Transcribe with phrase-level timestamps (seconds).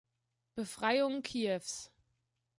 [0.55, 1.91] Befreiung Kiews.